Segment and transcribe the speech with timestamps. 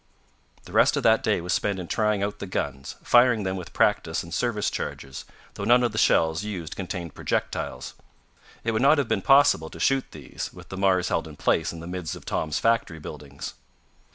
[0.63, 3.71] The rest of that day was spent in trying out the guns, firing them with
[3.71, 7.93] practice and service charges, though none of the shells used contained projectiles.
[8.63, 11.71] It would not have been possible to shoot these, with the Mars held in place
[11.71, 13.53] in the midst of Tom's factory buildings.